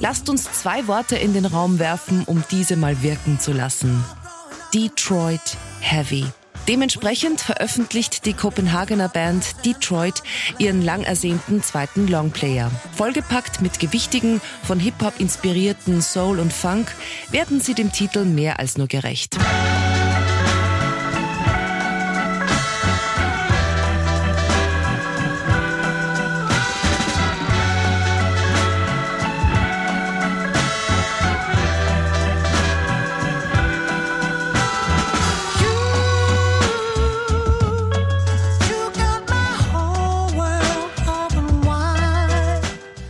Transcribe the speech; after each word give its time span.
Lasst 0.00 0.28
uns 0.28 0.44
zwei 0.52 0.86
Worte 0.86 1.16
in 1.16 1.32
den 1.32 1.46
Raum 1.46 1.78
werfen, 1.78 2.24
um 2.24 2.44
diese 2.50 2.76
mal 2.76 3.02
wirken 3.02 3.40
zu 3.40 3.52
lassen. 3.52 4.04
Detroit 4.74 5.56
Heavy. 5.80 6.26
Dementsprechend 6.68 7.40
veröffentlicht 7.40 8.26
die 8.26 8.32
Kopenhagener 8.32 9.08
Band 9.08 9.64
Detroit 9.64 10.22
ihren 10.58 10.82
lang 10.82 11.02
ersehnten 11.02 11.62
zweiten 11.62 12.08
Longplayer. 12.08 12.70
Vollgepackt 12.96 13.62
mit 13.62 13.78
gewichtigen, 13.78 14.40
von 14.64 14.80
Hip-Hop 14.80 15.20
inspirierten 15.20 16.02
Soul 16.02 16.40
und 16.40 16.52
Funk 16.52 16.92
werden 17.30 17.60
sie 17.60 17.74
dem 17.74 17.92
Titel 17.92 18.24
mehr 18.24 18.58
als 18.58 18.76
nur 18.76 18.88
gerecht. 18.88 19.38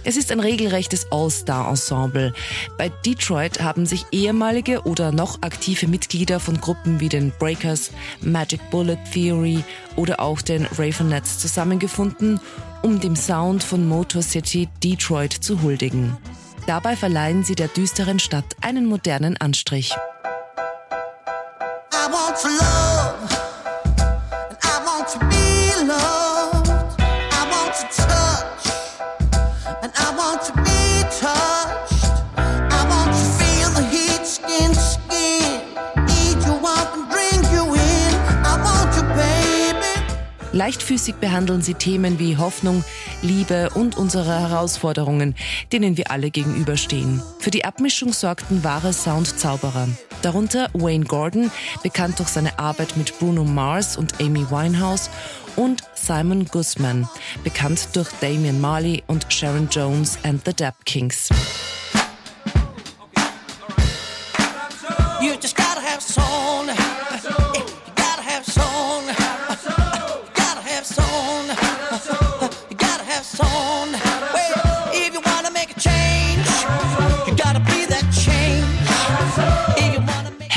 Es 0.06 0.16
ist 0.16 0.30
ein 0.30 0.38
regelrechtes 0.38 1.08
All-Star-Ensemble. 1.10 2.32
Bei 2.78 2.90
Detroit 3.04 3.60
haben 3.60 3.86
sich 3.86 4.06
ehemalige 4.12 4.82
oder 4.82 5.10
noch 5.10 5.42
aktive 5.42 5.88
Mitglieder 5.88 6.38
von 6.38 6.60
Gruppen 6.60 7.00
wie 7.00 7.08
den 7.08 7.32
Breakers, 7.40 7.90
Magic 8.20 8.60
Bullet 8.70 8.98
Theory 9.12 9.64
oder 9.96 10.20
auch 10.20 10.42
den 10.42 10.64
Ravenettes 10.78 11.40
zusammengefunden, 11.40 12.38
um 12.82 13.00
dem 13.00 13.16
Sound 13.16 13.64
von 13.64 13.88
Motor 13.88 14.22
City 14.22 14.68
Detroit 14.80 15.32
zu 15.32 15.60
huldigen. 15.60 16.16
Dabei 16.68 16.94
verleihen 16.94 17.42
sie 17.42 17.56
der 17.56 17.66
düsteren 17.66 18.20
Stadt 18.20 18.54
einen 18.60 18.86
modernen 18.86 19.36
Anstrich. 19.38 19.92
I 21.92 22.12
want 22.12 22.36
to 22.40 22.48
love. 22.48 22.85
Leichtfüßig 40.56 41.16
behandeln 41.16 41.60
sie 41.60 41.74
Themen 41.74 42.18
wie 42.18 42.38
Hoffnung, 42.38 42.82
Liebe 43.20 43.68
und 43.74 43.98
unsere 43.98 44.40
Herausforderungen, 44.40 45.34
denen 45.70 45.98
wir 45.98 46.10
alle 46.10 46.30
gegenüberstehen. 46.30 47.22
Für 47.38 47.50
die 47.50 47.66
Abmischung 47.66 48.14
sorgten 48.14 48.64
wahre 48.64 48.94
Soundzauberer. 48.94 49.86
Darunter 50.26 50.68
Wayne 50.72 51.04
Gordon, 51.04 51.52
bekannt 51.84 52.18
durch 52.18 52.30
seine 52.30 52.58
Arbeit 52.58 52.96
mit 52.96 53.16
Bruno 53.20 53.44
Mars 53.44 53.96
und 53.96 54.20
Amy 54.20 54.50
Winehouse, 54.50 55.08
und 55.54 55.84
Simon 55.94 56.46
Guzman, 56.46 57.08
bekannt 57.44 57.90
durch 57.94 58.08
Damian 58.20 58.60
Marley 58.60 59.04
und 59.06 59.32
Sharon 59.32 59.68
Jones 59.70 60.18
and 60.24 60.44
the 60.44 60.52
Dap 60.52 60.84
Kings. 60.84 61.28
You 65.20 65.34
just 65.40 65.56
gotta 65.56 65.80
have 65.80 66.00
soul. 66.00 67.45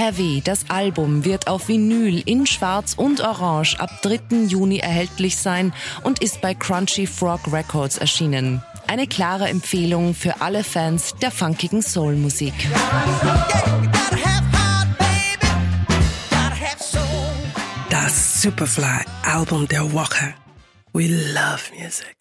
Heavy, 0.09 0.41
das 0.43 0.67
Album, 0.71 1.23
wird 1.23 1.47
auf 1.47 1.67
Vinyl 1.67 2.23
in 2.25 2.47
Schwarz 2.47 2.95
und 2.97 3.21
Orange 3.21 3.79
ab 3.79 3.91
3. 4.01 4.45
Juni 4.47 4.79
erhältlich 4.79 5.37
sein 5.37 5.71
und 6.01 6.23
ist 6.23 6.41
bei 6.41 6.55
Crunchy 6.55 7.05
Frog 7.05 7.41
Records 7.51 7.99
erschienen. 7.99 8.63
Eine 8.87 9.05
klare 9.05 9.47
Empfehlung 9.49 10.15
für 10.15 10.41
alle 10.41 10.63
Fans 10.63 11.13
der 11.21 11.29
funkigen 11.29 11.83
Soul-Musik. 11.83 12.55
Das 17.91 18.41
Superfly 18.41 19.05
Album 19.31 19.67
der 19.67 19.93
Woche. 19.93 20.33
We 20.91 21.05
love 21.05 21.61
music. 21.79 22.15